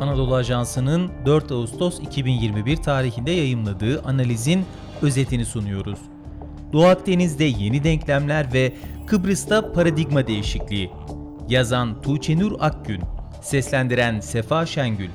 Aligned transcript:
Anadolu 0.00 0.34
Ajansı'nın 0.34 1.10
4 1.26 1.52
Ağustos 1.52 2.00
2021 2.00 2.76
tarihinde 2.76 3.30
yayımladığı 3.30 4.02
analizin 4.02 4.64
özetini 5.02 5.44
sunuyoruz. 5.44 5.98
Doğu 6.72 6.84
Akdeniz'de 6.84 7.44
yeni 7.44 7.84
denklemler 7.84 8.52
ve 8.52 8.72
Kıbrıs'ta 9.06 9.72
paradigma 9.72 10.26
değişikliği. 10.26 10.90
Yazan 11.48 12.02
Tuğçenur 12.02 12.52
Akgün, 12.60 13.00
seslendiren 13.42 14.20
Sefa 14.20 14.66
Şengül. 14.66 15.08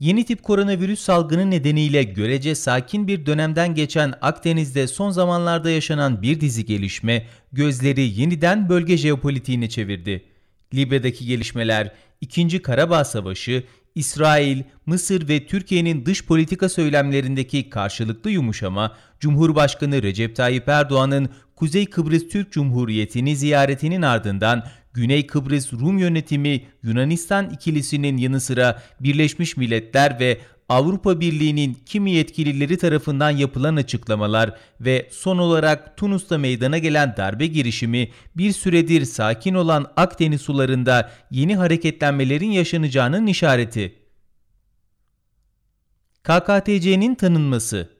Yeni 0.00 0.24
tip 0.24 0.42
koronavirüs 0.42 1.00
salgını 1.00 1.50
nedeniyle 1.50 2.02
görece 2.02 2.54
sakin 2.54 3.08
bir 3.08 3.26
dönemden 3.26 3.74
geçen 3.74 4.14
Akdeniz'de 4.20 4.86
son 4.86 5.10
zamanlarda 5.10 5.70
yaşanan 5.70 6.22
bir 6.22 6.40
dizi 6.40 6.64
gelişme 6.64 7.26
gözleri 7.52 8.20
yeniden 8.20 8.68
bölge 8.68 8.96
jeopolitiğine 8.96 9.68
çevirdi. 9.68 10.35
Libya'daki 10.76 11.26
gelişmeler, 11.26 11.92
2. 12.20 12.62
Karabağ 12.62 13.04
Savaşı, 13.04 13.64
İsrail, 13.94 14.62
Mısır 14.86 15.28
ve 15.28 15.46
Türkiye'nin 15.46 16.06
dış 16.06 16.24
politika 16.24 16.68
söylemlerindeki 16.68 17.70
karşılıklı 17.70 18.30
yumuşama, 18.30 18.96
Cumhurbaşkanı 19.20 20.02
Recep 20.02 20.36
Tayyip 20.36 20.68
Erdoğan'ın 20.68 21.28
Kuzey 21.56 21.86
Kıbrıs 21.86 22.28
Türk 22.28 22.52
Cumhuriyeti'ni 22.52 23.36
ziyaretinin 23.36 24.02
ardından 24.02 24.64
Güney 24.92 25.26
Kıbrıs 25.26 25.72
Rum 25.72 25.98
yönetimi 25.98 26.64
Yunanistan 26.82 27.50
ikilisinin 27.50 28.16
yanı 28.16 28.40
sıra 28.40 28.82
Birleşmiş 29.00 29.56
Milletler 29.56 30.20
ve 30.20 30.38
Avrupa 30.68 31.20
Birliği'nin 31.20 31.76
kimi 31.86 32.10
yetkilileri 32.10 32.78
tarafından 32.78 33.30
yapılan 33.30 33.76
açıklamalar 33.76 34.56
ve 34.80 35.08
son 35.12 35.38
olarak 35.38 35.96
Tunus'ta 35.96 36.38
meydana 36.38 36.78
gelen 36.78 37.16
darbe 37.16 37.46
girişimi 37.46 38.10
bir 38.36 38.52
süredir 38.52 39.04
sakin 39.04 39.54
olan 39.54 39.86
Akdeniz 39.96 40.40
sularında 40.40 41.10
yeni 41.30 41.56
hareketlenmelerin 41.56 42.50
yaşanacağının 42.50 43.26
işareti. 43.26 43.94
KKTC'nin 46.22 47.14
tanınması 47.14 47.96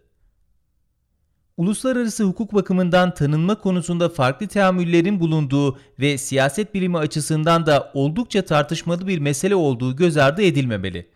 Uluslararası 1.57 2.25
hukuk 2.25 2.55
bakımından 2.55 3.15
tanınma 3.15 3.61
konusunda 3.61 4.09
farklı 4.09 4.47
teamüllerin 4.47 5.21
bulunduğu 5.21 5.79
ve 6.01 6.19
siyaset 6.19 6.75
bilimi 6.75 6.99
açısından 6.99 7.67
da 7.67 7.91
oldukça 7.95 8.43
tartışmalı 8.43 9.07
bir 9.07 9.19
mesele 9.19 9.55
olduğu 9.55 9.97
göz 9.97 10.17
ardı 10.17 10.43
edilmemeli. 10.43 11.16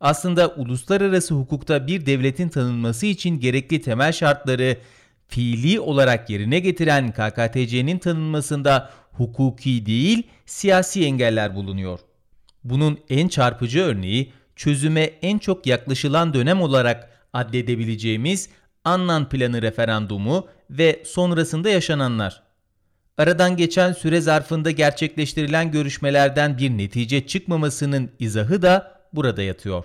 Aslında 0.00 0.48
uluslararası 0.48 1.34
hukukta 1.34 1.86
bir 1.86 2.06
devletin 2.06 2.48
tanınması 2.48 3.06
için 3.06 3.40
gerekli 3.40 3.82
temel 3.82 4.12
şartları 4.12 4.76
fiili 5.28 5.80
olarak 5.80 6.30
yerine 6.30 6.58
getiren 6.58 7.12
KKTC'nin 7.12 7.98
tanınmasında 7.98 8.90
hukuki 9.12 9.86
değil 9.86 10.22
siyasi 10.46 11.04
engeller 11.04 11.54
bulunuyor. 11.54 12.00
Bunun 12.64 12.98
en 13.10 13.28
çarpıcı 13.28 13.80
örneği 13.80 14.32
çözüme 14.56 15.10
en 15.22 15.38
çok 15.38 15.66
yaklaşılan 15.66 16.34
dönem 16.34 16.62
olarak 16.62 17.10
addedebileceğimiz 17.32 18.48
Annan 18.84 19.28
Planı 19.28 19.62
referandumu 19.62 20.46
ve 20.70 21.02
sonrasında 21.06 21.68
yaşananlar. 21.68 22.42
Aradan 23.18 23.56
geçen 23.56 23.92
süre 23.92 24.20
zarfında 24.20 24.70
gerçekleştirilen 24.70 25.70
görüşmelerden 25.70 26.58
bir 26.58 26.70
netice 26.70 27.26
çıkmamasının 27.26 28.10
izahı 28.18 28.62
da 28.62 28.97
burada 29.12 29.42
yatıyor. 29.42 29.84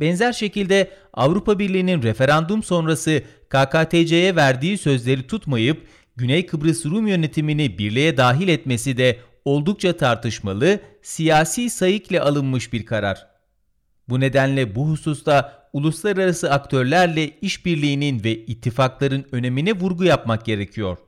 Benzer 0.00 0.32
şekilde 0.32 0.90
Avrupa 1.12 1.58
Birliği'nin 1.58 2.02
referandum 2.02 2.62
sonrası 2.62 3.22
KKTC'ye 3.48 4.36
verdiği 4.36 4.78
sözleri 4.78 5.26
tutmayıp 5.26 5.86
Güney 6.16 6.46
Kıbrıs 6.46 6.86
Rum 6.86 7.06
yönetimini 7.06 7.78
birliğe 7.78 8.16
dahil 8.16 8.48
etmesi 8.48 8.96
de 8.96 9.18
oldukça 9.44 9.96
tartışmalı, 9.96 10.80
siyasi 11.02 11.70
sayıkla 11.70 12.24
alınmış 12.24 12.72
bir 12.72 12.86
karar. 12.86 13.26
Bu 14.08 14.20
nedenle 14.20 14.74
bu 14.74 14.88
hususta 14.88 15.68
uluslararası 15.72 16.52
aktörlerle 16.52 17.30
işbirliğinin 17.40 18.24
ve 18.24 18.36
ittifakların 18.36 19.26
önemine 19.32 19.72
vurgu 19.72 20.04
yapmak 20.04 20.44
gerekiyor. 20.44 20.98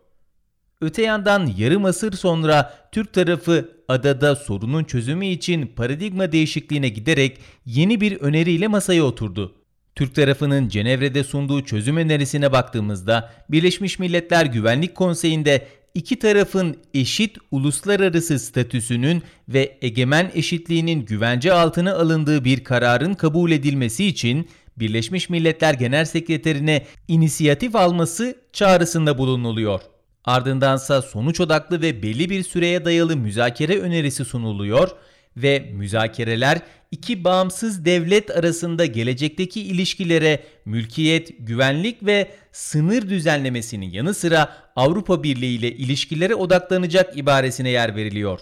Öte 0.81 1.03
yandan 1.03 1.53
yarım 1.57 1.85
asır 1.85 2.13
sonra 2.13 2.75
Türk 2.93 3.13
tarafı 3.13 3.69
adada 3.89 4.37
sorunun 4.37 4.85
çözümü 4.85 5.27
için 5.27 5.67
paradigma 5.67 6.33
değişikliğine 6.33 6.89
giderek 6.89 7.39
yeni 7.67 8.01
bir 8.01 8.17
öneriyle 8.17 8.69
masaya 8.69 9.05
oturdu. 9.05 9.55
Türk 9.95 10.15
tarafının 10.15 10.69
Cenevre'de 10.69 11.25
sunduğu 11.25 11.65
çözüm 11.65 11.97
önerisine 11.97 12.53
baktığımızda 12.53 13.33
Birleşmiş 13.49 13.99
Milletler 13.99 14.47
Güvenlik 14.47 14.95
Konseyi'nde 14.95 15.67
iki 15.95 16.19
tarafın 16.19 16.77
eşit 16.95 17.37
uluslararası 17.51 18.39
statüsünün 18.39 19.23
ve 19.49 19.79
egemen 19.83 20.31
eşitliğinin 20.35 21.05
güvence 21.05 21.53
altına 21.53 21.95
alındığı 21.95 22.45
bir 22.45 22.65
kararın 22.65 23.15
kabul 23.15 23.51
edilmesi 23.51 24.07
için 24.07 24.49
Birleşmiş 24.77 25.31
Milletler 25.31 25.75
Genel 25.75 26.05
Sekreterine 26.05 26.87
inisiyatif 27.09 27.77
alması 27.77 28.35
çağrısında 28.53 29.19
bulunuluyor. 29.19 29.81
Ardındansa 30.29 31.03
sonuç 31.03 31.41
odaklı 31.41 31.83
ve 31.83 32.03
belli 32.03 32.31
bir 32.31 32.43
süreye 32.43 32.85
dayalı 32.85 33.17
müzakere 33.17 33.79
önerisi 33.79 34.25
sunuluyor 34.25 34.91
ve 35.37 35.71
müzakereler 35.73 36.59
iki 36.91 37.25
bağımsız 37.25 37.85
devlet 37.85 38.31
arasında 38.37 38.87
gelecekteki 38.87 39.63
ilişkilere 39.63 40.45
mülkiyet, 40.65 41.35
güvenlik 41.39 42.07
ve 42.07 42.31
sınır 42.53 43.09
düzenlemesinin 43.09 43.91
yanı 43.91 44.15
sıra 44.15 44.57
Avrupa 44.77 45.23
Birliği 45.23 45.59
ile 45.59 45.73
ilişkilere 45.73 46.35
odaklanacak 46.35 47.17
ibaresine 47.17 47.71
yer 47.71 47.97
veriliyor. 47.97 48.41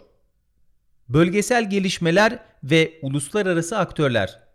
Bölgesel 1.08 1.70
gelişmeler 1.70 2.38
ve 2.64 2.92
uluslararası 3.02 3.78
aktörler 3.78 4.45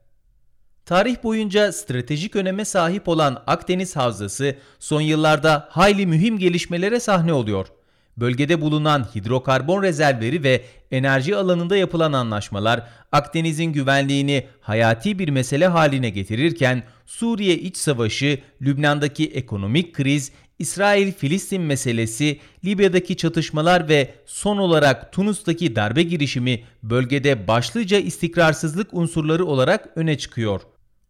Tarih 0.86 1.24
boyunca 1.24 1.72
stratejik 1.72 2.36
öneme 2.36 2.66
sahip 2.66 3.08
olan 3.08 3.44
Akdeniz 3.48 3.96
Havzası 3.96 4.56
son 4.80 5.02
yıllarda 5.02 5.68
hayli 5.72 6.08
mühim 6.08 6.40
gelişmelere 6.40 7.00
sahne 7.00 7.34
oluyor. 7.34 7.68
Bölgede 8.18 8.62
bulunan 8.62 9.08
hidrokarbon 9.16 9.84
rezervleri 9.84 10.44
ve 10.44 10.62
enerji 10.92 11.36
alanında 11.36 11.78
yapılan 11.78 12.14
anlaşmalar 12.14 12.88
Akdeniz'in 13.12 13.74
güvenliğini 13.74 14.48
hayati 14.62 15.20
bir 15.20 15.30
mesele 15.30 15.68
haline 15.68 16.10
getirirken 16.10 16.84
Suriye 17.06 17.58
iç 17.58 17.78
savaşı, 17.78 18.40
Lübnan'daki 18.62 19.28
ekonomik 19.28 19.94
kriz, 19.94 20.32
İsrail-Filistin 20.60 21.62
meselesi, 21.62 22.40
Libya'daki 22.66 23.18
çatışmalar 23.18 23.90
ve 23.90 24.14
son 24.26 24.58
olarak 24.58 25.14
Tunus'taki 25.14 25.76
darbe 25.76 26.04
girişimi 26.04 26.64
bölgede 26.84 27.48
başlıca 27.48 27.98
istikrarsızlık 27.98 28.94
unsurları 28.94 29.46
olarak 29.46 29.90
öne 29.96 30.18
çıkıyor. 30.18 30.62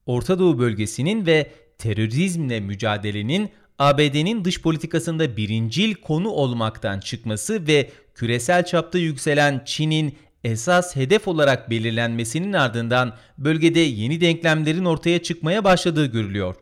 Orta 0.06 0.40
Doğu 0.40 0.60
bölgesinin 0.60 1.26
ve 1.26 1.52
terörizmle 1.78 2.60
mücadelenin 2.60 3.50
ABD'nin 3.82 4.46
dış 4.46 4.62
politikasında 4.62 5.38
birincil 5.38 5.94
konu 5.96 6.30
olmaktan 6.30 7.00
çıkması 7.00 7.68
ve 7.68 7.90
küresel 8.16 8.66
çapta 8.66 8.98
yükselen 8.98 9.62
Çin'in 9.66 10.16
esas 10.44 10.96
hedef 10.96 11.28
olarak 11.28 11.70
belirlenmesinin 11.70 12.54
ardından 12.54 13.16
bölgede 13.38 13.80
yeni 13.80 14.22
denklemlerin 14.22 14.86
ortaya 14.86 15.24
çıkmaya 15.24 15.64
başladığı 15.64 16.06
görülüyor. 16.06 16.56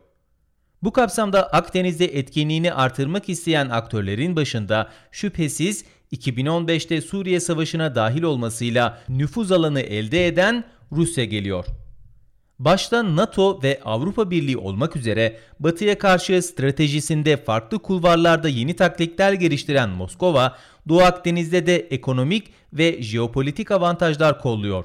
Bu 0.82 0.92
kapsamda 0.92 1.46
Akdeniz'de 1.52 2.04
etkinliğini 2.04 2.72
artırmak 2.72 3.28
isteyen 3.28 3.68
aktörlerin 3.68 4.36
başında 4.36 4.90
şüphesiz 5.12 5.84
2015'te 6.12 7.00
Suriye 7.00 7.40
Savaşı'na 7.40 7.94
dahil 7.94 8.22
olmasıyla 8.22 9.02
nüfuz 9.08 9.52
alanı 9.52 9.80
elde 9.80 10.26
eden 10.26 10.64
Rusya 10.92 11.24
geliyor. 11.24 11.64
Başta 12.60 13.16
NATO 13.16 13.62
ve 13.62 13.80
Avrupa 13.84 14.30
Birliği 14.30 14.56
olmak 14.56 14.96
üzere 14.96 15.38
Batı'ya 15.60 15.98
karşı 15.98 16.42
stratejisinde 16.42 17.36
farklı 17.36 17.78
kulvarlarda 17.78 18.48
yeni 18.48 18.76
taktikler 18.76 19.32
geliştiren 19.32 19.90
Moskova, 19.90 20.56
Doğu 20.88 21.00
Akdeniz'de 21.00 21.66
de 21.66 21.76
ekonomik 21.76 22.48
ve 22.72 23.02
jeopolitik 23.02 23.70
avantajlar 23.70 24.40
kolluyor. 24.40 24.84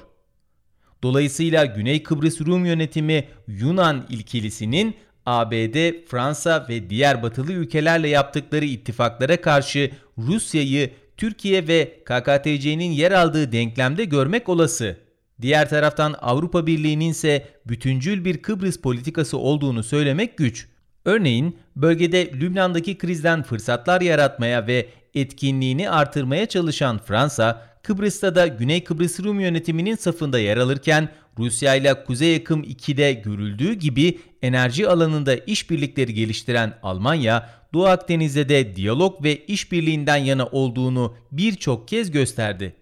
Dolayısıyla 1.02 1.64
Güney 1.64 2.02
Kıbrıs 2.02 2.40
Rum 2.40 2.64
yönetimi 2.64 3.28
Yunan 3.46 4.06
ilkilisinin 4.08 4.96
ABD, 5.26 6.06
Fransa 6.06 6.66
ve 6.68 6.90
diğer 6.90 7.22
batılı 7.22 7.52
ülkelerle 7.52 8.08
yaptıkları 8.08 8.64
ittifaklara 8.64 9.40
karşı 9.40 9.90
Rusya'yı 10.18 10.90
Türkiye 11.16 11.68
ve 11.68 12.02
KKTC'nin 12.04 12.90
yer 12.90 13.12
aldığı 13.12 13.52
denklemde 13.52 14.04
görmek 14.04 14.48
olası. 14.48 15.05
Diğer 15.42 15.68
taraftan 15.68 16.14
Avrupa 16.20 16.66
Birliği'nin 16.66 17.10
ise 17.10 17.48
bütüncül 17.66 18.24
bir 18.24 18.42
Kıbrıs 18.42 18.78
politikası 18.78 19.38
olduğunu 19.38 19.82
söylemek 19.82 20.36
güç. 20.36 20.68
Örneğin 21.04 21.58
bölgede 21.76 22.32
Lübnan'daki 22.32 22.98
krizden 22.98 23.42
fırsatlar 23.42 24.00
yaratmaya 24.00 24.66
ve 24.66 24.88
etkinliğini 25.14 25.90
artırmaya 25.90 26.46
çalışan 26.46 26.98
Fransa, 26.98 27.66
Kıbrıs'ta 27.82 28.34
da 28.34 28.46
Güney 28.46 28.84
Kıbrıs 28.84 29.20
Rum 29.20 29.40
yönetiminin 29.40 29.96
safında 29.96 30.38
yer 30.38 30.56
alırken 30.56 31.08
Rusya 31.38 31.74
ile 31.74 32.04
Kuzey 32.04 32.36
Akım 32.36 32.62
2'de 32.62 33.12
görüldüğü 33.12 33.72
gibi 33.72 34.18
enerji 34.42 34.88
alanında 34.88 35.36
işbirlikleri 35.36 36.14
geliştiren 36.14 36.74
Almanya, 36.82 37.50
Doğu 37.74 37.86
Akdeniz'de 37.86 38.48
de 38.48 38.76
diyalog 38.76 39.24
ve 39.24 39.44
işbirliğinden 39.46 40.16
yana 40.16 40.46
olduğunu 40.46 41.16
birçok 41.32 41.88
kez 41.88 42.10
gösterdi. 42.10 42.74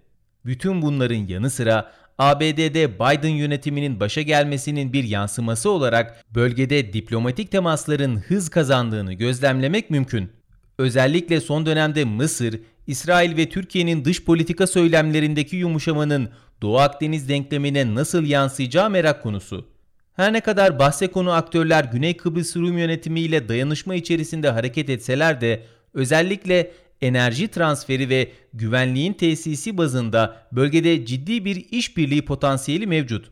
Bütün 0.47 0.83
bunların 0.83 1.27
yanı 1.27 1.51
sıra 1.51 1.93
ABD'de 2.19 2.95
Biden 2.95 3.29
yönetiminin 3.29 4.01
başa 4.01 4.23
gelmesinin 4.23 4.93
bir 4.93 5.05
yansıması 5.05 5.71
olarak 5.71 6.25
bölgede 6.35 6.93
diplomatik 6.93 7.51
temasların 7.51 8.17
hız 8.17 8.49
kazandığını 8.49 9.13
gözlemlemek 9.13 9.91
mümkün. 9.91 10.33
Özellikle 10.79 11.41
son 11.41 11.67
dönemde 11.67 12.05
Mısır, 12.05 12.61
İsrail 12.87 13.37
ve 13.37 13.49
Türkiye'nin 13.49 14.05
dış 14.05 14.25
politika 14.25 14.67
söylemlerindeki 14.67 15.57
yumuşamanın 15.57 16.29
Doğu 16.63 16.79
Akdeniz 16.79 17.29
denklemine 17.29 17.95
nasıl 17.95 18.25
yansıyacağı 18.25 18.91
merak 18.91 19.23
konusu. 19.23 19.69
Her 20.17 20.33
ne 20.33 20.41
kadar 20.41 20.79
bahse 20.79 21.07
konu 21.07 21.33
aktörler 21.33 21.85
Güney 21.85 22.17
Kıbrıs 22.17 22.57
Rum 22.57 22.79
yönetimiyle 22.79 23.49
dayanışma 23.49 23.95
içerisinde 23.95 24.51
hareket 24.51 24.91
etseler 24.91 25.41
de 25.41 25.63
özellikle 25.95 26.71
enerji 27.05 27.49
transferi 27.49 28.09
ve 28.09 28.31
güvenliğin 28.55 29.12
tesisi 29.12 29.79
bazında 29.79 30.37
bölgede 30.53 31.06
ciddi 31.06 31.45
bir 31.45 31.67
işbirliği 31.71 32.25
potansiyeli 32.25 32.87
mevcut. 32.87 33.31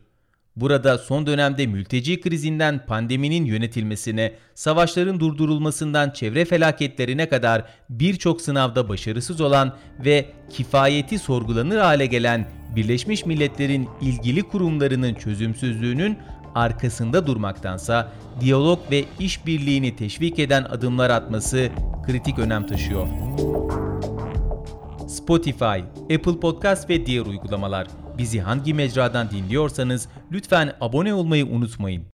Burada 0.55 0.97
son 0.97 1.25
dönemde 1.27 1.67
mülteci 1.67 2.21
krizinden 2.21 2.85
pandeminin 2.85 3.45
yönetilmesine, 3.45 4.33
savaşların 4.55 5.19
durdurulmasından 5.19 6.09
çevre 6.09 6.45
felaketlerine 6.45 7.29
kadar 7.29 7.65
birçok 7.89 8.41
sınavda 8.41 8.89
başarısız 8.89 9.41
olan 9.41 9.77
ve 10.05 10.25
kifayeti 10.49 11.19
sorgulanır 11.19 11.77
hale 11.77 12.05
gelen 12.05 12.49
Birleşmiş 12.75 13.25
Milletler'in 13.25 13.89
ilgili 14.01 14.43
kurumlarının 14.43 15.13
çözümsüzlüğünün 15.13 16.17
arkasında 16.55 17.27
durmaktansa 17.27 18.11
diyalog 18.39 18.79
ve 18.91 19.05
işbirliğini 19.19 19.95
teşvik 19.95 20.39
eden 20.39 20.63
adımlar 20.63 21.09
atması 21.09 21.69
kritik 22.05 22.39
önem 22.39 22.67
taşıyor. 22.67 23.07
Spotify, 25.07 25.65
Apple 26.15 26.39
Podcast 26.39 26.89
ve 26.89 27.05
diğer 27.05 27.25
uygulamalar. 27.25 27.87
Bizi 28.17 28.41
hangi 28.41 28.73
mecradan 28.73 29.29
dinliyorsanız 29.29 30.07
lütfen 30.31 30.73
abone 30.81 31.13
olmayı 31.13 31.45
unutmayın. 31.45 32.03